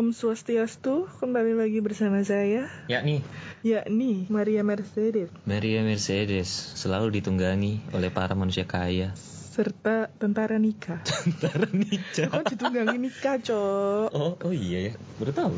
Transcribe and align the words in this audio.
Om 0.00 0.16
Swastiastu, 0.16 1.12
kembali 1.20 1.60
lagi 1.60 1.84
bersama 1.84 2.24
saya, 2.24 2.72
yakni 2.88 3.20
yakni 3.60 4.24
Maria 4.32 4.64
Mercedes, 4.64 5.28
Maria 5.44 5.84
Mercedes 5.84 6.48
selalu 6.72 7.20
ditunggangi 7.20 7.84
oleh 7.92 8.08
para 8.08 8.32
manusia 8.32 8.64
kaya. 8.64 9.12
serta 9.52 10.08
tentara 10.16 10.56
nikah. 10.56 11.04
Tentara 11.28 11.68
Nica. 11.68 12.32
Kok 12.32 12.48
ditunggangi 12.48 12.96
nikah, 12.96 13.44
Cok? 13.44 14.08
Oh, 14.16 14.40
oh 14.40 14.52
iya 14.56 14.88
ya, 14.88 14.92
baru 15.20 15.32
tahu. 15.36 15.52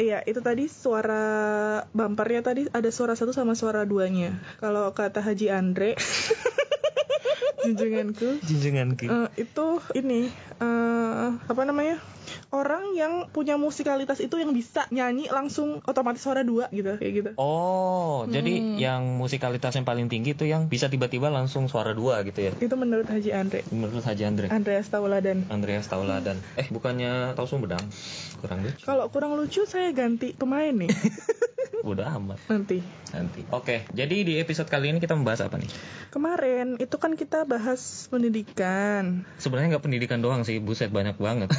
Iya, 0.00 0.24
itu 0.24 0.40
tadi 0.40 0.64
suara 0.72 1.28
bumpernya 1.92 2.40
tadi 2.40 2.72
ada 2.72 2.88
suara 2.88 3.12
satu 3.12 3.36
sama 3.36 3.52
suara 3.52 3.84
duanya. 3.84 4.40
Kalau 4.64 4.96
kata 4.96 5.20
Haji 5.20 5.52
Andre, 5.52 5.92
junjunganku, 7.68 8.40
Junjunganku. 8.40 9.12
eh, 9.12 9.28
itu 9.36 9.66
ini 9.92 10.32
eh, 10.56 11.28
apa 11.36 11.62
namanya? 11.68 12.00
Orang 12.52 12.92
yang 12.92 13.12
punya 13.28 13.56
musikalitas 13.56 14.20
itu 14.20 14.36
yang 14.36 14.52
bisa 14.52 14.84
nyanyi 14.88 15.24
langsung 15.26 15.80
otomatis 15.82 16.20
suara 16.20 16.44
dua 16.44 16.68
gitu, 16.68 17.00
kayak 17.00 17.12
gitu. 17.14 17.30
Oh, 17.34 18.28
jadi 18.28 18.54
Hmm. 18.54 18.76
yang 18.76 19.02
musikalitas 19.16 19.72
yang 19.72 19.82
paling 19.82 20.06
tinggi 20.06 20.32
itu 20.32 20.44
yang 20.44 20.68
bisa 20.68 20.86
tiba-tiba 20.86 21.26
langsung 21.26 21.64
suara 21.64 21.90
dua 21.92 22.20
gitu 22.22 22.38
ya? 22.38 22.52
Itu 22.52 22.76
menurut 22.76 23.08
Haji 23.08 23.32
Andre. 23.32 23.64
Menurut 23.68 24.04
Haji 24.04 24.22
Andre. 24.22 24.46
Andreas 24.46 24.86
Tauladan. 24.86 25.48
Andreas 25.48 25.88
Tauladan. 25.88 26.36
Eh, 26.54 26.68
bukannya 26.68 27.32
tahu 27.32 27.48
Sumedang? 27.48 27.88
Kurang 28.38 28.60
lucu. 28.60 28.84
Kalau 28.84 29.08
kurang 29.08 29.32
lucu 29.32 29.64
saya 29.64 29.88
ganti 29.90 30.36
pemain 30.36 30.76
nih 30.76 30.92
Udah 31.82 32.14
amat 32.14 32.38
nanti. 32.46 32.78
nanti. 33.10 33.42
Oke, 33.50 33.82
jadi 33.90 34.22
di 34.22 34.38
episode 34.38 34.66
kali 34.66 34.88
ini 34.88 34.98
kita 34.98 35.12
membahas 35.12 35.42
apa 35.42 35.56
nih? 35.56 35.66
Kemarin 36.10 36.78
itu 36.78 36.94
kan 36.94 37.12
kita 37.12 37.42
bahas 37.42 38.06
pendidikan. 38.06 39.26
Sebenarnya 39.36 39.74
nggak 39.74 39.84
pendidikan 39.84 40.18
doang 40.18 40.42
sih, 40.42 40.58
buset 40.58 40.88
banyak 40.88 41.16
banget. 41.16 41.50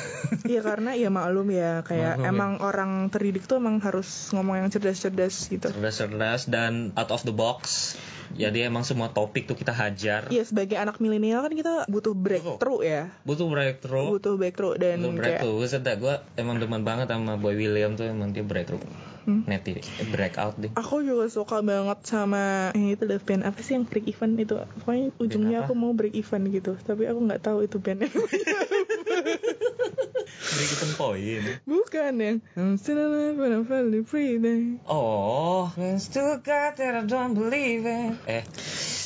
Iya 0.44 0.60
karena 0.60 0.83
ya 0.92 1.08
maklum 1.08 1.48
ya 1.56 1.80
kayak 1.88 2.20
Maklum 2.20 2.26
ya. 2.28 2.32
emang 2.36 2.52
orang 2.60 2.92
terdidik 3.08 3.48
tuh 3.48 3.64
emang 3.64 3.80
harus 3.80 4.36
ngomong 4.36 4.60
yang 4.60 4.68
cerdas-cerdas 4.68 5.48
gitu. 5.48 5.72
cerdas-cerdas 5.72 6.52
dan 6.52 6.92
out 7.00 7.16
of 7.16 7.24
the 7.24 7.32
box. 7.32 7.96
Jadi 8.34 8.66
emang 8.66 8.82
semua 8.82 9.14
topik 9.14 9.46
tuh 9.46 9.54
kita 9.54 9.72
hajar. 9.72 10.28
Iya 10.34 10.44
sebagai 10.44 10.74
anak 10.76 10.98
milenial 10.98 11.46
kan 11.46 11.54
kita 11.54 11.86
butuh 11.86 12.18
breakthrough 12.18 12.82
ya. 12.82 13.14
Butuh 13.24 13.46
breakthrough. 13.46 14.10
Butuh 14.18 14.34
breakthrough 14.42 14.76
dan 14.82 15.00
Butuh 15.00 15.12
kayak 15.14 15.22
breakthrough. 15.22 15.56
Buset 15.62 15.82
dah, 15.86 15.96
gue 15.96 16.16
emang 16.36 16.58
demen 16.58 16.82
banget 16.82 17.14
sama 17.14 17.38
Boy 17.38 17.54
William 17.54 17.94
tuh 17.94 18.10
emang 18.10 18.34
dia 18.34 18.42
breakthrough. 18.42 18.82
Hmm. 19.24 19.48
Neti, 19.48 19.80
eh, 19.80 20.08
breakout 20.12 20.60
deh. 20.60 20.74
Aku 20.76 21.00
juga 21.00 21.32
suka 21.32 21.64
banget 21.64 22.04
sama 22.04 22.76
yang 22.76 22.92
itu 22.92 23.08
the 23.08 23.24
band 23.24 23.48
apa 23.48 23.56
sih 23.64 23.80
yang 23.80 23.88
break 23.88 24.12
event 24.12 24.36
itu 24.36 24.60
pokoknya 24.84 25.16
ujungnya 25.16 25.58
aku 25.64 25.74
mau 25.80 25.96
break 25.96 26.12
event 26.12 26.52
gitu 26.52 26.76
tapi 26.84 27.08
aku 27.08 27.24
nggak 27.24 27.40
tahu 27.40 27.64
itu 27.64 27.80
bandnya 27.80 28.12
Break 30.26 30.72
point. 30.98 31.60
bukan 31.68 32.12
yang 32.20 32.38
I'm 32.56 32.78
still 32.78 33.00
alive 33.00 33.40
and 33.40 33.54
I'm 33.54 33.66
finally 33.66 34.04
free. 34.04 34.40
Oh, 34.90 35.72
when 35.76 36.00
still 36.00 36.38
got 36.42 36.78
that 36.78 36.96
I 36.96 37.04
don't 37.06 37.34
believe 37.36 37.86
it. 37.86 38.18
Eh, 38.28 38.44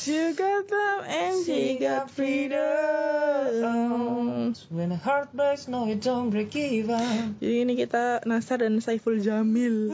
She 0.08 0.32
got 0.32 0.64
love 0.72 1.04
and 1.04 1.44
she 1.44 1.76
got 1.76 2.08
freedom. 2.08 2.56
when 4.72 4.88
a 4.92 4.96
heart 4.96 5.28
breaks, 5.36 5.68
no 5.68 5.84
it 5.84 6.00
don't 6.00 6.32
break 6.32 6.56
even. 6.56 7.36
Jadi 7.36 7.56
ini 7.68 7.76
kita 7.76 8.24
Nasar 8.24 8.64
dan 8.64 8.80
Saiful 8.80 9.20
Jamil. 9.20 9.92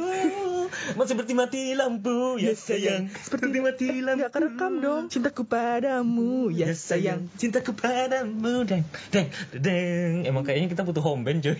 Masih 0.98 1.14
seperti 1.16 1.32
mati 1.32 1.62
lampu, 1.72 2.36
ya 2.36 2.52
sayang. 2.54 3.08
Seperti 3.10 3.58
mati 3.62 3.88
lampu. 4.02 4.24
Gak 4.26 4.32
kerekam 4.34 4.72
dong. 4.78 5.02
Cintaku 5.08 5.42
padamu, 5.48 6.52
ya 6.52 6.70
Ya 6.70 6.76
sayang. 6.76 7.30
cintaku 7.40 7.72
padamu 7.72 8.66
deng 8.68 8.84
deng 9.08 9.28
deng. 9.54 10.28
Emang 10.28 10.44
kayaknya 10.44 10.68
kita 10.70 10.82
butuh 10.84 11.00
home 11.00 11.24
band 11.24 11.40
coy. 11.42 11.58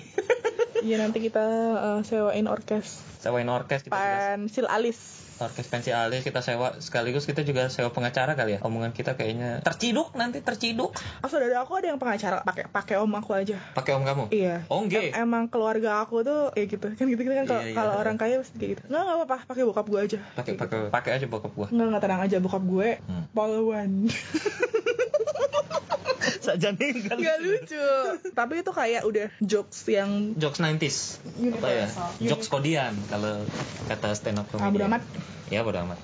Iya 0.85 1.01
nanti 1.01 1.25
kita 1.25 1.41
uh, 1.81 2.01
sewain 2.05 2.45
orkes 2.45 3.01
Sewain 3.17 3.49
orkes 3.49 3.89
kita 3.89 3.97
pensil 3.97 4.69
alis. 4.69 5.24
Orkes 5.37 5.67
pensi 5.67 5.91
alis 5.91 6.23
kita 6.23 6.39
sewa 6.39 6.79
sekaligus 6.79 7.25
kita 7.25 7.43
juga 7.43 7.67
sewa 7.67 7.91
pengacara 7.91 8.35
kali 8.35 8.57
ya. 8.57 8.61
Omongan 8.63 8.91
kita 8.91 9.15
kayaknya 9.15 9.59
terciduk 9.61 10.15
nanti 10.15 10.39
terciduk. 10.39 10.95
Oh 11.21 11.29
saudara 11.29 11.59
aku 11.59 11.75
ada 11.75 11.91
yang 11.91 11.99
pengacara 11.99 12.41
pakai 12.41 12.67
pakai 12.67 12.95
om 12.97 13.11
aku 13.11 13.35
aja. 13.35 13.59
Pakai 13.73 13.93
om 13.93 14.03
kamu? 14.03 14.31
Iya. 14.31 14.63
Oh, 14.69 14.81
enggak. 14.81 15.11
Em- 15.11 15.25
emang 15.25 15.49
keluarga 15.49 16.01
aku 16.01 16.23
tuh 16.23 16.53
kayak 16.53 16.69
gitu. 16.71 16.87
Kan 16.95 17.07
gitu 17.07 17.21
kan 17.21 17.45
kalau 17.45 17.63
Iya, 17.63 17.75
iya. 17.75 17.95
orang 17.97 18.17
kaya 18.17 18.35
pasti 18.39 18.57
kayak 18.57 18.71
gitu. 18.79 18.83
Nggak 18.87 19.03
nggak 19.03 19.17
apa-apa, 19.17 19.37
pakai 19.47 19.63
bokap 19.65 19.87
gue 19.89 20.01
aja. 20.01 20.19
Pakai 20.35 20.53
pakai 20.55 20.79
pakai 20.89 21.11
aja 21.17 21.27
bokap 21.27 21.53
gua. 21.53 21.67
gitu. 21.67 21.75
Nggak 21.75 21.87
nggak 21.91 22.03
tenang 22.03 22.23
aja 22.23 22.37
bokap 22.39 22.63
gue. 22.63 22.89
Hmm. 23.03 23.25
Polwan. 23.33 23.91
Sajane 26.45 26.89
Gak 27.09 27.39
lucu. 27.41 27.89
Tapi 28.37 28.55
itu 28.61 28.71
kayak 28.71 29.03
udah 29.09 29.27
jokes 29.41 29.89
yang 29.89 30.37
Jokes 30.37 30.61
90s. 30.61 30.97
Apa 31.57 31.69
ya? 31.69 31.87
Universal. 31.89 32.09
Jokes 32.21 32.47
kodian 32.53 32.95
kalau 33.09 33.49
kata 33.89 34.13
stand 34.13 34.39
up 34.41 34.47
ah, 34.53 34.61
comedy. 34.61 34.77
bodo 34.77 34.85
amat. 34.93 35.03
Ya 35.49 35.61
bodo 35.65 35.79
amat. 35.81 35.99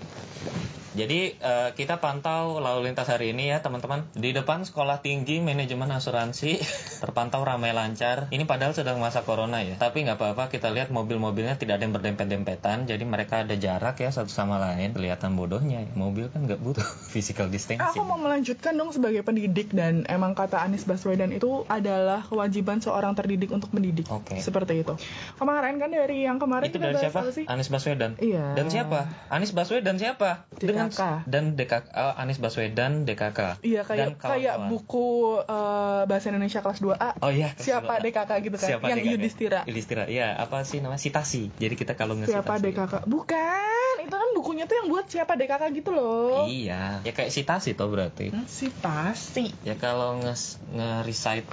Jadi 0.91 1.39
eh, 1.39 1.71
kita 1.79 2.03
pantau 2.03 2.59
lalu 2.59 2.91
lintas 2.91 3.07
hari 3.07 3.31
ini 3.31 3.55
ya 3.55 3.63
teman-teman 3.63 4.11
di 4.11 4.35
depan 4.35 4.67
sekolah 4.67 4.99
tinggi 5.07 5.39
manajemen 5.39 5.87
asuransi 5.95 6.59
terpantau 7.03 7.47
ramai 7.47 7.71
lancar. 7.71 8.27
Ini 8.35 8.43
padahal 8.43 8.75
sedang 8.75 8.99
masa 8.99 9.23
corona 9.23 9.63
ya. 9.63 9.79
Tapi 9.79 10.03
nggak 10.03 10.19
apa-apa 10.19 10.51
kita 10.51 10.75
lihat 10.75 10.91
mobil-mobilnya 10.91 11.55
tidak 11.63 11.79
ada 11.79 11.87
yang 11.87 11.95
berdempet-dempetan. 11.95 12.91
Jadi 12.91 13.05
mereka 13.07 13.47
ada 13.47 13.55
jarak 13.55 14.03
ya 14.03 14.11
satu 14.11 14.31
sama 14.31 14.59
lain. 14.59 14.91
Kelihatan 14.99 15.39
bodohnya. 15.39 15.87
Mobil 15.95 16.27
kan 16.35 16.43
nggak 16.47 16.59
butuh 16.59 16.87
physical 17.15 17.47
distancing. 17.47 17.87
Aku 17.87 18.03
mau 18.03 18.19
melanjutkan 18.19 18.75
dong 18.75 18.91
sebagai 18.91 19.23
pendidik 19.23 19.71
dan 19.71 20.03
emang 20.11 20.35
kata 20.35 20.59
Anies 20.59 20.83
Baswedan 20.83 21.31
itu 21.31 21.63
adalah 21.71 22.27
kewajiban 22.27 22.83
seorang 22.83 23.15
terdidik 23.15 23.55
untuk 23.55 23.71
mendidik. 23.71 24.11
Oke. 24.11 24.43
Seperti 24.43 24.83
itu. 24.83 24.99
Kemarin 25.39 25.79
kan 25.79 25.91
dari 25.95 26.27
yang 26.27 26.43
kemarin 26.43 26.67
Itu 26.67 26.83
kita 26.83 26.91
dari 26.91 26.97
bahas 26.99 27.05
siapa? 27.07 27.21
apa 27.23 27.31
sih? 27.31 27.45
Anies 27.47 27.69
Baswedan. 27.71 28.11
Iya. 28.19 28.59
Dan 28.59 28.67
siapa? 28.67 29.07
Anies 29.31 29.55
Baswedan 29.55 29.97
siapa? 30.01 30.51
Dengan 30.59 30.80
DKK. 30.87 31.03
dan 31.27 31.45
DKK 31.53 31.85
oh, 31.93 32.15
Anies 32.17 32.39
Baswedan 32.39 32.93
DKK. 33.03 33.61
Iya 33.61 33.83
Dan 33.83 33.87
kayak 33.87 33.99
kawan-kawan. 34.17 34.31
kayak 34.33 34.57
buku 34.67 35.09
eh, 35.43 36.03
bahasa 36.05 36.27
Indonesia 36.29 36.61
kelas 36.61 36.81
2A. 36.81 37.11
Oh 37.19 37.29
iya. 37.29 37.53
Siapa 37.55 37.99
DKK 37.99 38.31
gitu 38.41 38.57
kan? 38.57 38.69
Siapa 38.71 38.85
yang 38.87 38.99
DKK? 38.99 39.13
Yudhistira. 39.13 39.61
Yudhistira. 39.65 40.05
Iya, 40.07 40.35
apa 40.35 40.63
sih 40.63 40.79
namanya? 40.79 40.99
Sitasi. 40.99 41.53
Jadi 41.55 41.75
kita 41.75 41.93
kalau 41.93 42.15
nge 42.15 42.29
Siapa 42.29 42.57
sitasi- 42.57 42.65
DKK? 42.71 42.95
Bukan, 43.05 43.95
itu 44.01 44.15
kan 44.15 44.29
bukunya 44.33 44.65
tuh 44.65 44.77
yang 44.77 44.89
buat 44.89 45.07
siapa 45.07 45.35
DKK 45.35 45.63
gitu 45.75 45.91
loh. 45.91 46.47
Iya, 46.47 47.03
ya 47.03 47.11
kayak 47.11 47.29
sitasi 47.29 47.73
toh 47.73 47.87
berarti. 47.87 48.31
Hmm, 48.31 48.47
Si 48.47 48.71
pasti. 48.71 49.51
Ya 49.61 49.75
kalau 49.75 50.17
nge 50.19 50.35
nge-recite 50.71 51.47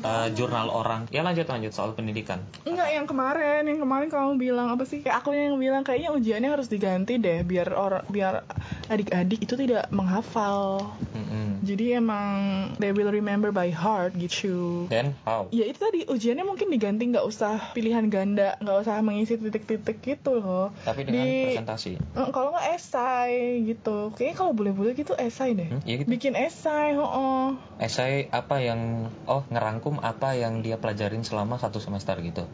uh, 0.00 0.28
jurnal 0.30 0.68
orang. 0.68 1.06
Ya 1.08 1.22
lanjut 1.22 1.44
lanjut 1.44 1.70
soal 1.70 1.92
pendidikan. 1.92 2.42
Enggak 2.64 2.90
yang 2.90 3.04
kemarin, 3.04 3.64
yang 3.64 3.78
kemarin 3.78 4.08
kamu 4.08 4.36
bilang 4.36 4.68
apa 4.68 4.84
sih? 4.84 5.00
Kayak 5.00 5.22
aku 5.22 5.32
yang 5.32 5.54
bilang 5.54 5.82
kayaknya 5.82 6.10
ujiannya 6.10 6.50
harus 6.50 6.66
diganti 6.66 7.16
deh 7.16 7.42
biar 7.42 7.72
orang 7.72 8.04
biar 8.06 8.44
adik-adik 8.88 9.40
itu 9.44 9.54
tidak 9.56 9.88
menghafal. 9.92 10.88
Mm-mm. 11.16 11.43
Jadi 11.64 11.96
emang 11.96 12.68
they 12.76 12.92
will 12.92 13.08
remember 13.08 13.48
by 13.48 13.72
heart 13.72 14.12
gitu. 14.20 14.84
Then 14.92 15.16
how? 15.24 15.48
Ya 15.48 15.64
itu 15.64 15.80
tadi 15.80 16.04
ujiannya 16.04 16.44
mungkin 16.44 16.68
diganti 16.68 17.08
nggak 17.08 17.24
usah 17.24 17.72
pilihan 17.72 18.06
ganda, 18.12 18.60
nggak 18.60 18.78
usah 18.84 19.00
mengisi 19.00 19.40
titik-titik 19.40 20.04
gitu 20.04 20.38
loh. 20.38 20.70
Tapi 20.84 21.08
dengan 21.08 21.24
Di- 21.24 21.44
presentasi. 21.48 21.92
Eh, 21.96 22.28
kalau 22.30 22.52
nggak 22.52 22.68
esai 22.76 23.64
gitu. 23.64 24.12
Kayaknya 24.12 24.36
kalau 24.36 24.52
boleh-boleh 24.52 24.92
gitu 24.92 25.16
esai 25.16 25.56
deh. 25.56 25.72
Hmm, 25.72 25.82
iya 25.88 26.04
gitu. 26.04 26.08
Bikin 26.12 26.36
esai, 26.36 26.94
oh. 27.00 27.56
Esai 27.80 28.28
apa 28.28 28.60
yang 28.60 29.08
oh 29.24 29.42
ngerangkum 29.48 29.98
apa 30.04 30.36
yang 30.36 30.60
dia 30.60 30.76
pelajarin 30.76 31.24
selama 31.24 31.56
satu 31.56 31.80
semester 31.80 32.14
gitu. 32.20 32.44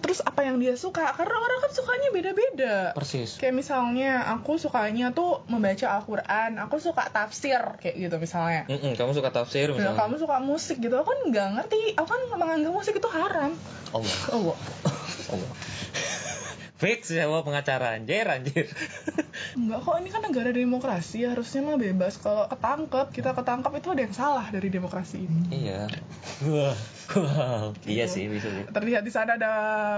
terus 0.00 0.24
apa 0.24 0.46
yang 0.48 0.56
dia 0.56 0.74
suka? 0.74 1.12
Karena 1.12 1.36
orang 1.36 1.58
kan 1.60 1.72
sukanya 1.76 2.08
beda-beda. 2.14 2.76
Persis. 2.96 3.36
Kayak 3.36 3.60
misalnya 3.60 4.24
aku 4.32 4.56
sukanya 4.56 5.12
tuh 5.12 5.44
membaca 5.50 5.86
Al-Quran, 5.98 6.56
aku 6.62 6.80
suka 6.80 7.10
tafsir 7.12 7.60
kayak 7.82 7.96
gitu 7.98 8.16
misalnya. 8.16 8.37
Mm-mm, 8.64 8.92
kamu 8.94 9.10
suka 9.12 9.30
tafsir 9.30 9.68
Nah, 9.68 9.76
misalnya. 9.76 9.98
kamu 9.98 10.14
suka 10.16 10.36
musik 10.38 10.76
gitu, 10.78 10.94
aku 10.94 11.08
kan 11.08 11.20
nggak 11.26 11.48
ngerti. 11.56 11.80
Aku 11.94 12.06
kan 12.06 12.20
menganggap 12.32 12.70
musik 12.70 12.94
itu 12.94 13.08
haram. 13.08 13.52
Allah. 13.90 14.14
Oh, 14.30 14.54
Allah. 15.32 15.50
Fix 16.78 17.10
sewa 17.10 17.42
pengacara 17.42 17.98
anjir 17.98 18.22
anjir. 18.24 18.70
enggak 19.58 19.80
kok 19.82 19.98
ini 19.98 20.08
kan 20.08 20.22
negara 20.22 20.50
demokrasi, 20.50 21.26
harusnya 21.26 21.60
mah 21.60 21.74
bebas. 21.74 22.22
Kalau 22.22 22.46
ketangkep, 22.46 23.06
kita 23.10 23.34
ketangkep 23.34 23.72
itu 23.74 23.88
ada 23.90 24.02
yang 24.06 24.14
salah 24.14 24.46
dari 24.46 24.70
demokrasi 24.70 25.26
ini. 25.26 25.42
iya. 25.66 25.90
Wow. 27.08 27.72
Iya 27.88 28.04
sih 28.04 28.28
bisa 28.28 28.52
sih. 28.52 28.68
Terlihat 28.68 29.00
di 29.00 29.08
sana 29.08 29.40
ada 29.40 29.52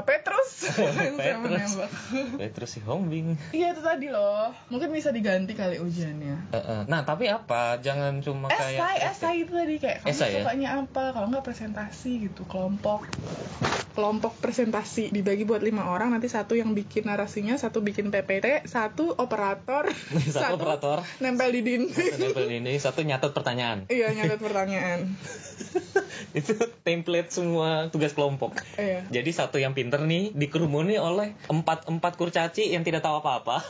Petrus. 0.07 0.71
yang 1.03 1.19
Petrus. 1.19 1.73
Petrus 2.39 2.71
si 2.71 2.81
Hombing. 2.87 3.35
Iya 3.51 3.75
itu 3.75 3.83
tadi 3.83 4.07
loh. 4.07 4.55
Mungkin 4.71 4.95
bisa 4.95 5.11
diganti 5.11 5.59
kali 5.59 5.83
ujiannya. 5.83 6.55
Heeh. 6.55 6.81
Nah, 6.87 7.03
tapi 7.03 7.27
apa? 7.27 7.83
Jangan 7.83 8.23
cuma 8.23 8.47
Esai, 8.47 8.79
kayak 8.79 9.11
esai 9.11 9.37
itu 9.43 9.53
tadi 9.53 9.75
kayak 9.83 9.99
kamu 10.07 10.11
Esai 10.15 10.31
ya? 10.31 10.41
sukanya 10.47 10.69
apa? 10.87 11.05
Kalau 11.11 11.27
nggak 11.35 11.45
presentasi 11.45 12.31
gitu, 12.31 12.47
kelompok. 12.47 13.11
Kelompok 13.91 14.39
presentasi 14.39 15.11
dibagi 15.11 15.43
buat 15.43 15.67
lima 15.67 15.91
orang, 15.91 16.15
nanti 16.15 16.31
satu 16.31 16.55
yang 16.55 16.79
bikin 16.79 17.11
narasinya, 17.11 17.59
satu 17.59 17.83
bikin 17.83 18.15
PPT, 18.15 18.71
satu 18.71 19.19
operator 19.19 19.51
operator, 19.61 19.85
Satu 20.31 20.55
operator. 20.59 20.99
nempel 21.19 21.51
di 21.51 21.61
dinding. 21.63 21.91
Satu 21.91 22.19
nempel 22.23 22.47
ini, 22.51 22.73
satu 22.79 23.01
nyatet 23.03 23.33
pertanyaan. 23.35 23.79
Iya, 23.91 24.15
nyatet 24.15 24.41
pertanyaan. 24.41 25.01
itu 26.39 26.55
template 27.01 27.33
semua 27.33 27.89
tugas 27.89 28.13
kelompok. 28.13 28.61
Iya. 28.77 29.09
Jadi 29.09 29.31
satu 29.33 29.57
yang 29.57 29.73
pinter 29.73 30.05
nih 30.05 30.37
dikerumuni 30.37 31.01
oleh 31.01 31.33
empat 31.49 31.89
empat 31.89 32.21
kurcaci 32.21 32.77
yang 32.77 32.85
tidak 32.85 33.01
tahu 33.01 33.25
apa-apa. 33.25 33.65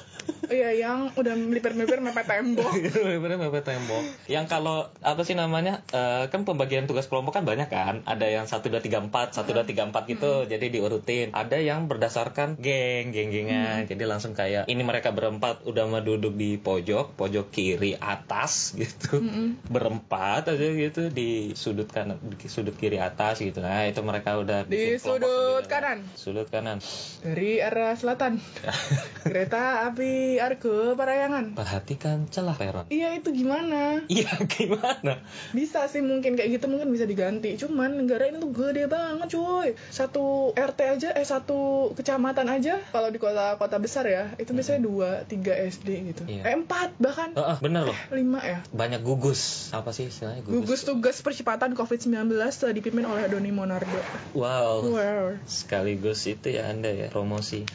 Iya, 0.50 0.74
yang 0.74 1.14
udah 1.14 1.34
melipir-melipir 1.38 2.02
mepet 2.02 2.26
tembok. 2.26 2.74
Bener-bener 3.06 3.38
mepet 3.38 3.70
tembok. 3.70 4.02
Yang 4.26 4.46
kalau 4.50 4.90
apa 4.98 5.22
sih 5.22 5.38
namanya 5.38 5.86
eh, 5.94 6.26
kan 6.26 6.42
pembagian 6.42 6.90
tugas 6.90 7.06
kelompok 7.06 7.38
kan 7.38 7.46
banyak 7.46 7.70
kan. 7.70 8.02
Ada 8.02 8.26
yang 8.26 8.50
satu 8.50 8.66
dua 8.66 8.82
tiga 8.82 8.98
empat, 8.98 9.38
satu 9.38 9.54
dua 9.54 9.62
tiga 9.62 9.86
empat 9.86 10.10
gitu. 10.10 10.50
Jadi 10.50 10.74
diurutin. 10.74 11.30
Ada 11.30 11.62
yang 11.62 11.86
berdasarkan 11.86 12.58
geng, 12.58 13.14
geng-gengan. 13.14 13.86
Jadi 13.86 14.02
langsung 14.10 14.34
kayak 14.34 14.66
ini 14.66 14.82
mereka 14.82 15.14
berempat 15.14 15.62
udah 15.70 15.86
mau 15.86 16.02
duduk 16.02 16.34
di 16.34 16.58
pojok, 16.58 17.14
pojok 17.14 17.46
kiri 17.54 17.94
atas 17.94 18.72
gitu. 18.80 19.22
Berempat 19.70 20.50
aja 20.50 20.66
gitu 20.74 21.14
di 21.14 21.54
sudut 21.54 21.86
kanan, 21.86 22.18
di 22.18 22.50
sudut 22.50 22.74
kiri 22.74 22.98
atas 22.98 23.19
gitu. 23.36 23.60
Nah 23.60 23.84
itu 23.84 24.00
mereka 24.00 24.40
udah 24.40 24.64
Di 24.64 24.96
sudut 24.96 25.64
kanan. 25.68 26.00
Sudut 26.16 26.48
kanan. 26.48 26.80
Dari 27.20 27.60
arah 27.60 27.92
selatan. 27.92 28.40
Kereta 29.26 29.84
api 29.92 30.40
Argo 30.40 30.96
Parayangan. 30.96 31.52
Perhatikan 31.52 32.24
celah 32.32 32.56
peron. 32.56 32.88
Iya, 32.88 33.12
itu 33.20 33.30
gimana? 33.36 34.00
Iya 34.08 34.32
gimana? 34.56 35.20
Bisa 35.52 35.84
sih 35.86 36.00
mungkin 36.00 36.34
kayak 36.34 36.56
gitu 36.56 36.66
mungkin 36.66 36.88
bisa 36.88 37.04
diganti. 37.04 37.60
Cuman 37.60 38.00
negara 38.00 38.26
ini 38.26 38.40
tuh 38.40 38.50
gede 38.50 38.88
banget, 38.88 39.28
cuy. 39.30 39.76
Satu 39.92 40.56
RT 40.56 40.78
aja 40.80 41.08
eh 41.12 41.26
satu 41.26 41.92
kecamatan 41.92 42.48
aja 42.48 42.80
kalau 42.90 43.12
di 43.12 43.20
kota-kota 43.20 43.76
besar 43.76 44.08
ya, 44.08 44.32
itu 44.40 44.56
biasanya 44.56 44.80
dua, 44.80 45.10
tiga 45.28 45.52
SD 45.52 45.88
gitu. 46.14 46.22
Iya. 46.24 46.48
Eh 46.48 46.54
empat 46.56 46.96
bahkan 46.96 47.36
Heeh, 47.36 47.56
bener 47.60 47.84
loh. 47.84 47.98
lima 48.10 48.40
ya. 48.40 48.58
banyak 48.70 49.02
gugus 49.02 49.68
apa 49.74 49.90
sih 49.90 50.08
istilahnya 50.08 50.40
gugus, 50.46 50.56
Gugus 50.64 50.80
tugas 50.86 51.16
percepatan 51.20 51.74
COVID-19 51.74 52.30
telah 52.38 52.74
dipimpin 52.74 53.04
oleh 53.10 53.26
Doni 53.26 53.50
Monardo. 53.50 54.00
wow 54.32 54.80
Wow. 54.80 55.26
sekaligus 55.44 56.24
itu 56.26 56.54
ya 56.54 56.70
anda 56.70 56.88
ya 56.90 57.10
promosi 57.10 57.66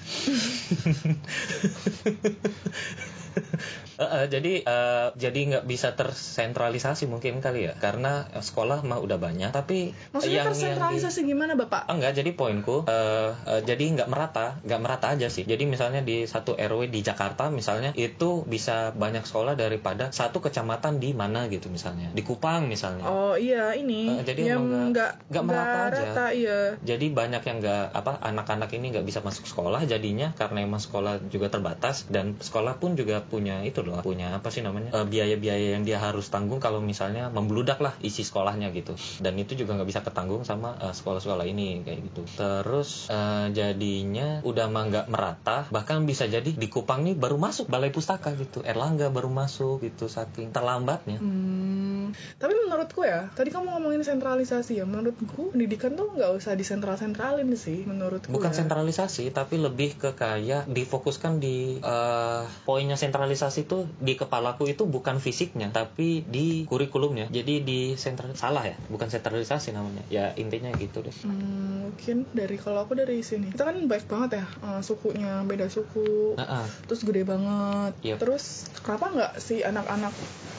Eh, 3.96 4.04
eh, 4.04 4.26
jadi 4.28 4.54
eh, 4.60 5.08
jadi 5.16 5.40
nggak 5.56 5.66
bisa 5.72 5.96
tersentralisasi 5.96 7.08
mungkin 7.08 7.40
kali 7.40 7.72
ya 7.72 7.80
karena 7.80 8.28
sekolah 8.28 8.84
mah 8.84 9.00
udah 9.00 9.16
banyak 9.16 9.56
tapi 9.56 9.96
Maksudnya 10.12 10.44
yang 10.44 10.48
tersentralisasi 10.52 11.24
gimana, 11.24 11.56
Bapak? 11.56 11.88
Enggak, 11.88 12.20
jadi 12.20 12.36
poinku 12.36 12.84
eh, 12.92 13.32
eh, 13.32 13.62
jadi 13.64 13.84
nggak 13.96 14.10
merata, 14.12 14.60
nggak 14.68 14.82
merata 14.84 15.16
aja 15.16 15.32
sih. 15.32 15.48
Jadi 15.48 15.64
misalnya 15.64 16.04
di 16.04 16.28
satu 16.28 16.60
RW 16.60 16.92
di 16.92 17.08
Jakarta 17.08 17.48
misalnya 17.48 17.96
itu 17.96 18.44
bisa 18.44 18.92
banyak 18.92 19.24
sekolah 19.24 19.56
daripada 19.56 20.12
satu 20.12 20.44
kecamatan 20.44 21.00
di 21.00 21.16
mana 21.16 21.48
gitu 21.48 21.72
misalnya. 21.72 22.12
Di 22.12 22.20
Kupang 22.20 22.68
misalnya. 22.68 23.08
Oh 23.08 23.40
iya 23.40 23.80
ini 23.80 24.12
Eh, 24.20 24.28
jadi 24.28 24.60
yang 24.60 24.92
nggak 24.92 25.25
nggak- 25.26 25.46
merata 25.46 25.80
aja. 25.90 26.02
rata, 26.14 26.26
iya. 26.32 26.60
Jadi 26.86 27.06
banyak 27.10 27.42
yang 27.42 27.58
nggak 27.58 27.86
apa 27.98 28.22
anak-anak 28.22 28.70
ini 28.78 28.94
nggak 28.94 29.06
bisa 29.06 29.20
masuk 29.26 29.50
sekolah 29.50 29.82
jadinya 29.90 30.38
karena 30.38 30.62
emang 30.62 30.78
sekolah 30.78 31.18
juga 31.34 31.50
terbatas 31.50 32.06
dan 32.06 32.38
sekolah 32.38 32.78
pun 32.78 32.94
juga 32.94 33.26
punya 33.26 33.66
itu 33.66 33.82
loh 33.82 34.06
punya 34.06 34.38
apa 34.38 34.54
sih 34.54 34.62
namanya 34.62 34.94
eh, 34.94 35.06
biaya-biaya 35.06 35.74
yang 35.80 35.84
dia 35.84 35.98
harus 35.98 36.30
tanggung 36.30 36.62
kalau 36.62 36.78
misalnya 36.78 37.34
membludak 37.34 37.82
lah 37.82 37.98
isi 38.06 38.22
sekolahnya 38.22 38.70
gitu. 38.76 38.94
Dan 39.18 39.34
itu 39.42 39.58
juga 39.58 39.74
nggak 39.80 39.90
bisa 39.90 40.02
ketanggung 40.06 40.46
sama 40.46 40.78
eh, 40.78 40.94
sekolah-sekolah 40.94 41.46
ini 41.50 41.82
kayak 41.82 42.00
gitu. 42.12 42.22
Terus 42.38 43.10
eh, 43.10 43.48
jadinya 43.50 44.46
udah 44.46 44.68
mah 44.70 44.84
nggak 44.94 45.06
merata 45.10 45.66
bahkan 45.74 46.06
bisa 46.06 46.30
jadi 46.30 46.54
di 46.54 46.68
Kupang 46.70 47.02
nih 47.02 47.18
baru 47.18 47.42
masuk 47.42 47.66
balai 47.66 47.90
pustaka 47.90 48.36
gitu. 48.38 48.62
Erlangga 48.62 49.10
baru 49.10 49.34
masuk 49.34 49.82
gitu 49.82 50.06
saking 50.06 50.54
terlambatnya. 50.54 51.18
Hmm, 51.18 51.95
tapi 52.38 52.54
menurutku 52.54 53.02
ya, 53.08 53.32
tadi 53.34 53.50
kamu 53.50 53.78
ngomongin 53.78 54.04
sentralisasi 54.04 54.82
ya. 54.82 54.86
Menurutku 54.86 55.56
pendidikan 55.56 55.96
tuh 55.96 56.12
nggak 56.14 56.32
usah 56.36 56.54
disentral-sentralin 56.54 57.48
sih, 57.56 57.88
menurutku. 57.88 58.34
Bukan 58.34 58.52
ya. 58.52 58.58
sentralisasi, 58.66 59.32
tapi 59.32 59.58
lebih 59.62 59.96
ke 59.96 60.14
kayak 60.14 60.68
difokuskan 60.70 61.40
di 61.40 61.80
eh, 61.80 62.44
poinnya 62.68 63.00
sentralisasi 63.00 63.66
itu 63.66 63.88
di 63.98 64.20
kepalaku 64.20 64.68
itu 64.70 64.86
bukan 64.86 65.18
fisiknya, 65.24 65.72
tapi 65.72 66.26
di 66.28 66.68
kurikulumnya. 66.68 67.32
Jadi 67.32 67.64
di 67.64 67.80
sentral 67.96 68.36
salah 68.36 68.68
ya, 68.68 68.76
bukan 68.92 69.08
sentralisasi 69.08 69.72
namanya. 69.72 70.04
Ya 70.12 70.36
intinya 70.36 70.70
gitu 70.76 71.02
deh. 71.02 71.16
Hmm, 71.24 71.90
mungkin 71.90 72.28
dari 72.36 72.60
kalau 72.60 72.84
aku 72.84 72.98
dari 72.98 73.24
sini, 73.24 73.56
kita 73.56 73.72
kan 73.72 73.78
baik 73.88 74.06
banget 74.12 74.44
ya, 74.44 74.46
eh, 74.46 74.82
sukunya 74.84 75.42
beda 75.48 75.72
suku, 75.72 76.36
Nah, 76.36 76.64
ah. 76.64 76.68
terus 76.88 77.02
gede 77.08 77.24
banget. 77.24 77.94
Iya. 78.04 78.16
Terus 78.20 78.68
kenapa 78.84 79.14
nggak 79.14 79.32
si 79.40 79.64
anak-anak 79.64 80.14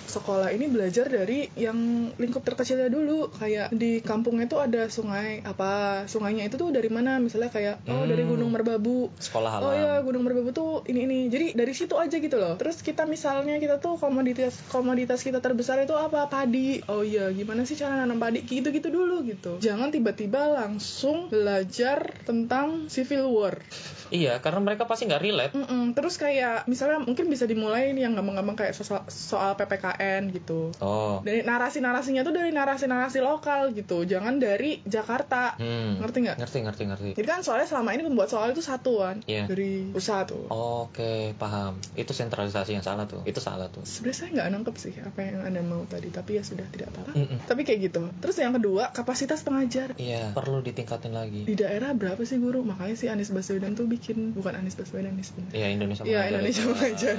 sekolah 0.06 0.48
ini 0.54 0.70
belajar 0.70 1.10
dari 1.10 1.35
yang 1.54 1.76
lingkup 2.14 2.42
terkecilnya 2.42 2.88
dulu 2.88 3.28
kayak 3.32 3.72
di 3.72 4.00
kampungnya 4.00 4.46
tuh 4.46 4.60
ada 4.60 4.86
sungai 4.86 5.40
apa 5.42 5.70
sungainya 6.04 6.46
itu 6.46 6.56
tuh 6.56 6.70
dari 6.70 6.88
mana 6.88 7.16
misalnya 7.16 7.48
kayak 7.48 7.84
oh 7.86 8.04
dari 8.04 8.22
Hmm. 8.22 8.32
Gunung 8.32 8.50
Merbabu 8.50 9.12
sekolah 9.16 9.50
Oh 9.56 9.70
alam. 9.70 9.76
iya 9.76 9.92
Gunung 10.00 10.22
Merbabu 10.22 10.50
tuh 10.50 10.82
ini 10.86 11.04
ini. 11.04 11.18
Jadi 11.26 11.54
dari 11.54 11.70
situ 11.70 11.94
aja 11.94 12.16
gitu 12.16 12.34
loh. 12.34 12.54
Terus 12.54 12.80
kita 12.80 13.06
misalnya 13.06 13.56
kita 13.56 13.78
tuh 13.78 13.94
komoditas 13.96 14.58
komoditas 14.66 15.20
kita 15.20 15.38
terbesar 15.38 15.78
itu 15.78 15.94
apa? 15.94 16.26
Padi. 16.26 16.82
Oh 16.86 17.00
iya, 17.00 17.30
gimana 17.30 17.62
sih 17.62 17.74
cara 17.74 17.94
nanam 17.96 18.18
padi? 18.18 18.42
Gitu-gitu 18.42 18.90
dulu 18.90 19.22
gitu. 19.22 19.58
Jangan 19.58 19.90
tiba-tiba 19.90 20.50
langsung 20.50 21.30
belajar 21.30 22.18
tentang 22.22 22.86
civil 22.86 23.30
war. 23.30 23.62
Iya, 24.06 24.38
karena 24.38 24.62
mereka 24.62 24.86
pasti 24.86 25.06
nggak 25.06 25.22
relate. 25.22 25.52
Mm-mm. 25.54 25.90
Terus 25.92 26.14
kayak 26.14 26.66
misalnya 26.66 27.02
mungkin 27.02 27.26
bisa 27.26 27.42
dimulai 27.42 27.90
nih 27.90 28.06
yang 28.06 28.14
gampang-gampang 28.14 28.54
kayak 28.56 28.74
soal, 28.74 29.02
soal 29.06 29.54
PPKN 29.54 30.30
gitu. 30.30 30.70
Oh. 30.78 31.22
Dari 31.26 31.42
narasi-narasinya 31.42 32.22
tuh 32.22 32.30
dari 32.30 32.54
narasi-narasi 32.54 33.18
lokal 33.18 33.74
gitu. 33.74 34.06
Jangan 34.06 34.38
dari 34.38 34.78
Jakarta. 34.86 35.58
Hmm. 35.58 35.98
Ngerti 35.98 36.18
nggak? 36.22 36.36
Ngerti, 36.38 36.58
ngerti, 36.62 36.82
ngerti. 36.86 37.08
Jadi 37.18 37.26
kan 37.26 37.42
soalnya 37.42 37.66
selama 37.66 37.90
ini 37.90 38.06
pembuat 38.06 38.30
soal 38.30 38.54
itu 38.54 38.62
satu 38.62 39.02
kan. 39.02 39.26
Iya. 39.26 39.50
Dari 39.50 39.90
pusat 39.90 40.30
tuh. 40.30 40.46
Oke, 40.48 41.34
paham. 41.34 41.82
Itu 41.98 42.14
sentralisasi 42.14 42.72
yang 42.72 42.86
salah 42.86 43.04
tuh. 43.04 43.26
Itu 43.26 43.42
salah 43.42 43.66
tuh. 43.66 43.82
sebenarnya 43.82 44.16
saya 44.16 44.28
nggak 44.36 44.48
nangkep 44.52 44.76
sih 44.76 44.92
apa 45.00 45.18
yang 45.18 45.40
anda 45.42 45.62
mau 45.64 45.82
tadi 45.88 46.12
tapi 46.12 46.36
ya 46.36 46.42
sudah 46.44 46.68
tidak 46.68 46.92
apa-apa 46.92 47.16
Mm-mm. 47.16 47.38
tapi 47.48 47.64
kayak 47.64 47.88
gitu 47.88 48.06
terus 48.20 48.36
yang 48.36 48.52
kedua 48.52 48.92
kapasitas 48.92 49.40
pengajar 49.40 49.96
Iya, 49.96 50.30
perlu 50.36 50.60
ditingkatin 50.60 51.10
lagi. 51.10 51.48
di 51.48 51.54
daerah 51.56 51.96
berapa 51.96 52.20
sih 52.22 52.36
guru 52.36 52.60
makanya 52.60 52.94
si 52.94 53.08
Anies 53.08 53.32
Baswedan 53.32 53.72
tuh 53.72 53.88
bikin 53.88 54.36
bukan 54.36 54.52
Anies 54.54 54.76
Baswedan 54.76 55.16
sebenarnya 55.18 55.56
Iya, 55.56 55.66
Indonesia 55.72 56.02
Iya 56.04 56.18
Mengajar 56.20 56.30
Indonesia 56.36 56.62
mengajar 56.68 57.16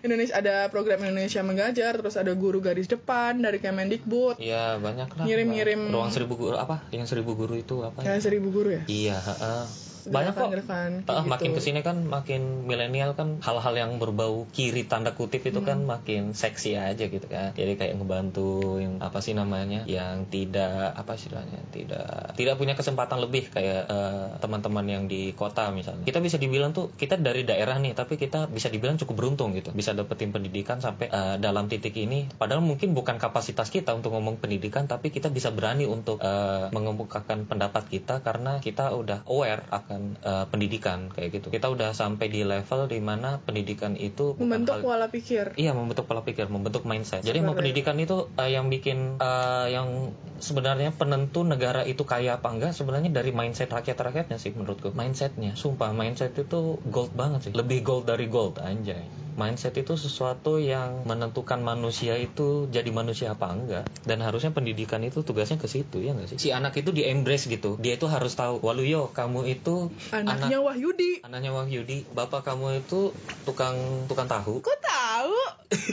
Indonesia 0.00 0.34
ada 0.36 0.54
program 0.68 0.98
Indonesia 1.02 1.40
mengajar 1.42 1.92
terus 1.96 2.16
ada 2.16 2.32
guru 2.36 2.60
garis 2.60 2.86
depan 2.86 3.39
dari 3.40 3.58
Kemendikbud 3.58 4.36
Iya, 4.36 4.76
banyak 4.76 5.08
lah. 5.10 5.24
Ngirim-ngirim- 5.24 5.88
Ruang 5.88 6.08
seribu 6.08 6.34
guru 6.36 6.54
apa? 6.54 6.86
Yang 6.90 7.06
seribu 7.10 7.34
guru 7.34 7.54
itu 7.54 7.80
apa? 7.80 8.00
ya 8.00 8.16
seribu 8.16 8.48
guru 8.48 8.70
ya 8.70 8.82
Iya, 8.86 9.16
heeh. 9.18 9.64
Banyak 10.08 10.32
kok. 10.32 10.48
Gerakan-gerakan 10.48 10.90
kayak 11.04 11.10
Ah, 11.10 11.22
gitu. 11.24 11.32
makin 11.32 11.50
ke 11.52 11.60
sini 11.60 11.80
kan 11.82 11.96
makin 12.06 12.42
milenial 12.64 13.10
kan 13.12 13.42
hal-hal 13.42 13.74
yang 13.74 13.98
berbau 13.98 14.46
kiri 14.50 14.86
tanda 14.86 15.12
kutip 15.12 15.42
itu 15.42 15.60
kan 15.60 15.82
Hmm. 15.82 15.88
makin 15.90 16.22
seksi 16.32 16.78
aja 16.78 17.04
gitu 17.04 17.26
kan 17.26 17.50
jadi 17.52 17.74
kayak 17.74 17.98
ngebantu 17.98 18.78
yang 18.78 19.02
apa 19.02 19.18
sih 19.18 19.34
namanya 19.34 19.82
yang 19.84 20.28
tidak 20.30 20.94
apa 20.94 21.18
istilahnya 21.18 21.58
tidak 21.74 22.36
tidak 22.36 22.54
punya 22.54 22.78
kesempatan 22.78 23.18
lebih 23.18 23.50
kayak 23.50 23.90
eh, 23.90 24.26
teman-teman 24.38 24.86
yang 24.86 25.04
di 25.10 25.34
kota 25.34 25.74
misalnya 25.74 26.06
kita 26.06 26.22
bisa 26.22 26.38
dibilang 26.38 26.70
tuh 26.70 26.94
kita 26.94 27.18
dari 27.18 27.42
daerah 27.42 27.74
nih 27.76 27.92
tapi 27.92 28.14
kita 28.14 28.46
bisa 28.46 28.70
dibilang 28.70 28.94
cukup 28.96 29.18
beruntung 29.18 29.50
gitu 29.56 29.74
bisa 29.74 29.90
dapetin 29.90 30.30
pendidikan 30.30 30.78
sampai 30.78 31.10
eh, 31.10 31.36
dalam 31.42 31.66
titik 31.66 31.98
ini 31.98 32.30
padahal 32.30 32.62
mungkin 32.62 32.94
bukan 32.94 33.18
kapasitas 33.18 33.68
kita 33.68 33.90
untuk 33.90 34.14
ngomong 34.14 34.38
pendidikan 34.38 34.86
tapi 34.86 35.10
kita 35.10 35.26
bisa 35.28 35.50
berani 35.50 35.90
untuk 35.90 36.22
eh, 36.22 36.70
mengemukakan 36.70 37.50
pendapat 37.50 37.90
kita 37.90 38.22
karena 38.22 38.62
kita 38.62 38.94
udah 38.94 39.26
aware 39.26 39.66
akan 39.70 39.89
eh, 39.98 40.46
pendidikan 40.46 41.10
kayak 41.10 41.40
gitu 41.40 41.48
kita 41.50 41.66
udah 41.66 41.90
sampai 41.90 42.30
di 42.30 42.46
level 42.46 42.86
di 42.86 43.00
mana 43.02 43.42
pendidikan 43.42 43.98
itu 43.98 44.38
bukan 44.38 44.46
membentuk 44.46 44.74
hal- 44.78 44.86
pola 44.86 45.06
pikir 45.10 45.46
Iya 45.56 45.72
membentuk 45.74 46.04
pola 46.06 46.22
pikir, 46.22 46.46
membentuk 46.46 46.84
mindset. 46.84 47.24
Jadi 47.24 47.40
mau 47.40 47.56
pendidikan 47.56 47.96
itu 47.98 48.28
eh, 48.36 48.50
yang 48.52 48.68
bikin 48.68 49.18
eh, 49.18 49.66
yang 49.72 50.12
sebenarnya 50.40 50.92
penentu 50.94 51.42
negara 51.42 51.82
itu 51.84 52.04
kaya 52.04 52.36
apa 52.38 52.48
enggak 52.52 52.72
sebenarnya 52.76 53.10
dari 53.10 53.32
mindset 53.32 53.72
rakyat-rakyatnya 53.72 54.36
sih 54.36 54.52
menurutku. 54.52 54.92
Mindsetnya, 54.92 55.56
sumpah 55.56 55.96
mindset 55.96 56.36
itu 56.36 56.80
gold 56.86 57.12
banget 57.16 57.48
sih. 57.48 57.52
Lebih 57.56 57.80
gold 57.80 58.04
dari 58.08 58.28
gold 58.28 58.60
anjay. 58.60 59.08
Mindset 59.30 59.72
itu 59.80 59.96
sesuatu 59.96 60.60
yang 60.60 61.06
menentukan 61.08 61.64
manusia 61.64 62.18
itu 62.20 62.68
jadi 62.68 62.90
manusia 62.92 63.32
apa 63.32 63.48
enggak. 63.48 63.84
Dan 64.04 64.20
harusnya 64.20 64.52
pendidikan 64.52 65.00
itu 65.00 65.24
tugasnya 65.24 65.56
ke 65.56 65.64
situ 65.64 66.04
ya 66.04 66.12
enggak 66.12 66.36
sih? 66.36 66.38
Si 66.40 66.50
anak 66.52 66.76
itu 66.76 66.92
di 66.92 67.08
embrace 67.08 67.48
gitu. 67.48 67.80
Dia 67.80 67.96
itu 67.96 68.04
harus 68.04 68.36
tahu, 68.36 68.60
Waluyo 68.60 69.08
kamu 69.16 69.48
itu 69.48 69.79
anaknya 70.12 70.58
Wahyudi 70.60 71.24
Anaknya 71.24 71.50
Wahyudi, 71.56 72.04
bapak 72.12 72.44
kamu 72.44 72.84
itu 72.84 73.14
tukang 73.48 74.04
tukang 74.10 74.28
tahu. 74.28 74.60
kok 74.60 74.78
tahu 74.84 75.36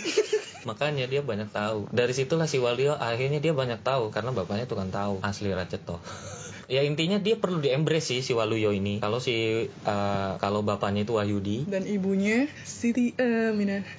Makanya 0.67 1.07
dia 1.07 1.23
banyak 1.23 1.47
tahu. 1.53 1.87
Dari 1.95 2.11
situlah 2.11 2.49
si 2.49 2.59
Walio 2.59 2.97
akhirnya 2.99 3.39
dia 3.39 3.55
banyak 3.55 3.79
tahu 3.85 4.11
karena 4.11 4.35
bapaknya 4.35 4.67
tukang 4.67 4.91
tahu 4.91 5.23
asli 5.23 5.55
Raceto. 5.55 6.03
ya 6.67 6.83
intinya 6.83 7.15
dia 7.15 7.39
perlu 7.39 7.63
di 7.63 7.71
embrace 7.71 8.11
sih 8.11 8.19
si 8.19 8.35
Waluyo 8.35 8.75
ini 8.75 8.99
kalau 8.99 9.23
si 9.23 9.67
eh, 9.71 10.31
kalau 10.35 10.67
bapaknya 10.67 11.07
itu 11.07 11.15
Wahyudi 11.15 11.63
dan 11.71 11.87
ibunya 11.87 12.51
Siti 12.67 13.15
Aminah 13.15 13.87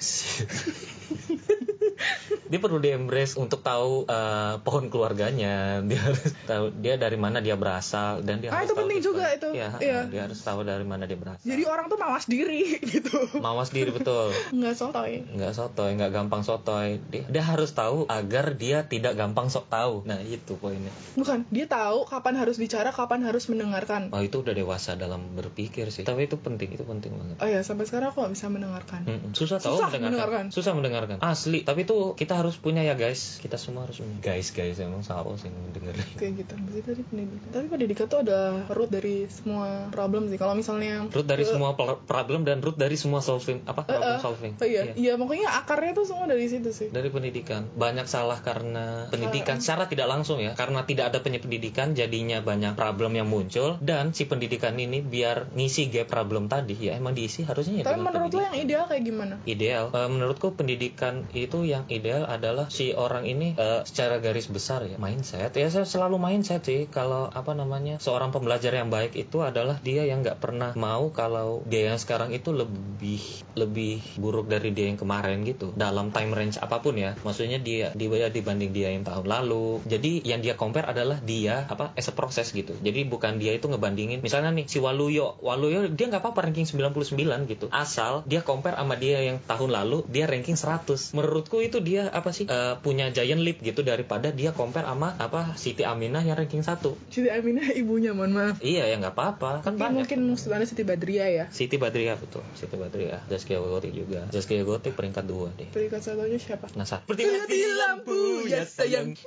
dia 2.49 2.59
perlu 2.59 2.77
di 2.77 2.89
embrace 2.89 3.33
untuk 3.35 3.61
tahu 3.61 4.03
eh, 4.03 4.57
pohon 4.59 4.89
keluarganya 4.89 5.55
dia 5.85 6.01
harus 6.01 6.19
tahu 6.43 6.65
dia 6.75 6.95
dari 6.95 7.15
mana 7.15 7.39
dia 7.39 7.53
berasal 7.53 8.21
dan 8.21 8.39
dia 8.39 8.49
Ah, 8.49 8.59
harus 8.59 8.65
itu 8.65 8.73
tahu 8.73 8.81
penting 8.83 8.99
juga 8.99 9.25
itu. 9.29 9.47
Iya, 9.51 9.69
Iya. 9.77 9.99
dia 10.05 10.21
harus 10.25 10.39
tahu 10.39 10.59
dari 10.63 10.81
mana 10.81 11.05
dia 11.05 11.13
berasal 11.13 11.41
jadi 11.41 11.63
orang 11.63 11.85
tuh 11.87 11.97
mawas 11.97 12.25
diri 12.25 12.61
gitu 12.91 13.13
mawas 13.37 13.69
diri 13.69 13.89
betul 13.89 14.33
nggak 14.49 14.73
sotoy 14.73 15.21
nggak 15.29 15.53
sotoy 15.53 15.89
nggak 15.93 16.11
gampang 16.11 16.41
sotoy 16.41 16.97
dia, 17.05 17.23
dia 17.23 17.43
harus 17.43 17.69
tahu 17.71 18.03
agar 18.05 18.53
dia 18.53 18.83
tidak 18.83 19.13
gampang 19.13 19.47
sok 19.47 19.69
tahu 19.69 20.01
nah 20.03 20.17
itu 20.17 20.55
poinnya 20.55 20.89
bukan 21.13 21.45
dia 21.47 21.65
tahu 21.65 22.03
kapan 22.03 22.33
harus 22.35 22.57
bicara 22.57 22.89
kapan 22.89 23.21
harus 23.21 23.45
mendengarkan 23.45 24.09
oh 24.09 24.19
itu 24.19 24.41
udah 24.41 24.51
dewasa 24.51 24.95
dalam 24.95 25.21
berpikir 25.33 25.89
sih 25.89 26.01
tapi 26.01 26.25
itu 26.25 26.35
penting 26.35 26.71
itu 26.71 26.81
penting 26.81 27.13
banget 27.13 27.37
oh 27.37 27.47
ya 27.47 27.61
sampai 27.61 27.85
sekarang 27.85 28.09
aku 28.09 28.19
nggak 28.19 28.33
bisa 28.33 28.47
mendengarkan 28.47 29.01
Mm-mm. 29.05 29.31
Susah 29.31 29.57
tahu 29.57 29.75
Susah 29.75 29.87
mendengarkan. 29.87 30.01
mendengarkan. 30.09 30.45
Susah 30.49 30.71
mendengarkan. 30.73 31.17
Asli. 31.19 31.59
Tapi 31.61 31.83
itu 31.83 31.97
kita 32.13 32.38
harus 32.39 32.55
punya 32.55 32.81
ya 32.81 32.95
guys. 32.95 33.43
Kita 33.43 33.59
semua 33.59 33.83
harus 33.83 33.99
punya. 33.99 34.15
Guys 34.23 34.55
guys 34.55 34.79
emang 34.79 35.03
siapa 35.03 35.27
sih 35.35 35.51
yang 35.51 35.75
dengerin? 35.75 36.07
kayak 36.15 36.33
gitu. 36.45 36.53
Berarti 36.55 36.81
tadi 36.87 37.01
pendidikan 37.03 37.49
tapi 37.51 37.65
pendidikan 37.67 38.05
tuh 38.07 38.19
ada 38.23 38.39
root 38.71 38.89
dari 38.89 39.27
semua 39.27 39.91
problem 39.91 40.31
sih. 40.31 40.37
Kalau 40.39 40.55
misalnya 40.55 41.03
Root 41.11 41.27
dari 41.27 41.43
Eh, 41.43 41.51
semua 41.57 41.73
problem 42.05 42.45
dan 42.45 42.61
root 42.61 42.77
dari 42.77 42.93
semua 42.93 43.19
solving 43.25 43.65
apa? 43.65 43.83
Eh, 43.89 43.97
problem 43.97 44.15
eh, 44.15 44.21
solving. 44.21 44.53
oh 44.61 44.67
iya. 44.67 44.81
Iya. 44.93 45.13
Pokoknya 45.17 45.49
akarnya 45.49 45.91
tuh 45.97 46.05
semua 46.05 46.29
dari 46.29 46.45
situ 46.45 46.69
sih. 46.69 46.87
Dari 46.93 47.09
pendidikan. 47.09 47.65
Banyak 47.73 48.05
salah 48.05 48.37
karena 48.39 49.09
pendidikan 49.09 49.57
secara 49.59 49.89
tidak 49.89 50.07
langsung 50.07 50.37
ya. 50.39 50.53
Karena 50.53 50.85
tidak 50.85 51.11
ada 51.11 51.19
pendidikan 51.19 51.97
jadinya 51.97 52.39
banyak 52.39 52.77
problem 52.77 53.17
yang 53.17 53.27
muncul. 53.27 53.81
Dan 53.81 54.13
si 54.13 54.29
pendidikan 54.29 54.77
ini 54.77 55.01
biar 55.01 55.51
ngisi 55.57 55.89
gap 55.89 56.13
problem 56.13 56.45
tadi 56.45 56.77
ya 56.77 56.95
emang 56.95 57.17
diisi 57.17 57.41
harusnya 57.43 57.81
ya 57.81 57.85
tapi 57.89 58.05
menurut 58.05 58.29
lo 58.29 58.41
yang 58.45 58.57
ideal 58.57 58.83
kayak 58.85 59.03
gimana? 59.03 59.35
Ideal. 59.49 59.89
Eh, 59.89 60.09
menurutku 60.09 60.53
pendidikan 60.53 61.25
itu 61.33 61.65
yang 61.65 61.89
ideal 61.89 62.28
adalah 62.29 62.69
si 62.69 62.93
orang 62.93 63.25
ini 63.25 63.57
eh, 63.57 63.81
secara 63.83 64.21
garis 64.21 64.45
besar 64.45 64.85
ya 64.85 65.01
mindset. 65.01 65.51
Ya 65.57 65.67
saya 65.73 65.89
selalu 65.89 66.21
mindset 66.21 66.61
sih 66.61 66.85
kalau 66.85 67.27
apa 67.33 67.57
namanya 67.57 67.97
seorang 67.97 68.29
pembelajar 68.29 68.71
yang 68.71 68.93
baik 68.93 69.17
itu 69.17 69.41
adalah 69.41 69.81
dia 69.81 70.05
yang 70.05 70.21
nggak 70.21 70.37
pernah 70.37 70.77
mau 70.77 71.09
kalau 71.09 71.65
dia 71.65 71.89
yang 71.89 71.97
sekarang 71.97 72.29
itu 72.29 72.53
lebih 72.53 73.21
lebih 73.57 73.99
buruk 74.21 74.45
dari 74.45 74.69
dia 74.69 74.91
yang 74.91 74.99
kemarin 75.01 75.41
gitu. 75.43 75.73
Dalam 75.73 76.13
time 76.13 76.31
range 76.37 76.61
apa 76.61 76.79
pun 76.79 76.95
ya. 76.95 77.17
Maksudnya 77.25 77.57
dia 77.57 77.89
dia 77.97 78.29
dibanding 78.29 78.71
dia 78.71 78.93
yang 78.93 79.01
tahun 79.01 79.25
lalu. 79.25 79.81
Jadi 79.89 80.21
yang 80.21 80.45
dia 80.45 80.53
compare 80.53 80.85
adalah 80.85 81.17
dia 81.23 81.65
apa 81.65 81.95
as 81.97 82.07
a 82.07 82.13
proses 82.13 82.53
gitu. 82.53 82.77
Jadi 82.77 83.09
bukan 83.09 83.41
dia 83.41 83.57
itu 83.57 83.65
ngebandingin. 83.65 84.21
Misalnya 84.21 84.53
nih 84.53 84.69
si 84.69 84.77
Waluyo. 84.77 85.39
Waluyo 85.41 85.89
dia 85.89 86.05
nggak 86.11 86.21
apa-apa 86.21 86.49
ranking 86.51 86.69
99 86.69 87.49
gitu. 87.49 87.65
Asal 87.73 88.21
dia 88.29 88.45
compare 88.45 88.77
sama 88.77 88.95
dia 88.99 89.23
yang 89.23 89.39
tahun 89.43 89.71
lalu 89.73 90.05
dia 90.09 90.25
ranking 90.29 90.59
100 90.59 91.15
menurutku 91.15 91.61
itu 91.63 91.79
dia 91.79 92.11
apa 92.19 92.29
sih? 92.29 92.45
Eh, 92.45 92.75
punya 92.79 93.09
giant 93.09 93.39
leap 93.39 93.59
gitu 93.59 93.81
daripada 93.81 94.29
dia 94.29 94.51
compare 94.51 94.83
sama 94.83 95.15
apa 95.15 95.55
Siti 95.55 95.83
Aminah 95.83 96.21
yang 96.21 96.35
ranking 96.35 96.61
1 96.61 96.79
Siti 97.09 97.27
Aminah 97.27 97.71
ibunya 97.73 98.11
mohon 98.11 98.35
maaf. 98.35 98.55
Iya 98.59 98.87
ya 98.87 98.95
nggak 98.99 99.15
apa-apa. 99.15 99.63
Kan 99.63 99.75
Mungkin, 99.75 99.79
banyak. 99.79 99.95
mungkin 100.03 100.19
maksud 100.35 100.49
anda 100.51 100.67
Siti 100.67 100.83
Badriah 100.83 101.29
ya? 101.29 101.45
Siti 101.49 101.75
Badriah 101.79 102.15
betul. 102.19 102.43
Siti 102.53 102.75
Badriah. 102.75 103.23
Zaskia 103.31 103.59
Gotik 103.59 103.91
juga. 103.91 104.27
Zaskia 104.29 104.61
Gotik 104.63 104.93
peringkat 104.93 105.25
dua 105.25 105.49
deh. 105.55 105.67
Peringkat 105.71 106.01
satunya 106.03 106.37
siapa? 106.37 106.67
Nah, 106.75 106.83
saat 106.83 107.07
Seperti 107.07 107.23
mati 107.25 107.57
lampu 107.65 108.45
ya 108.45 108.63
sayang 108.67 109.15